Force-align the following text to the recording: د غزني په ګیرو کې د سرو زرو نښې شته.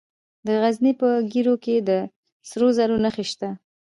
د 0.45 0.47
غزني 0.61 0.93
په 1.01 1.09
ګیرو 1.31 1.55
کې 1.63 1.75
د 1.87 1.89
سرو 2.49 2.67
زرو 2.77 2.95
نښې 3.03 3.25
شته. 3.31 3.49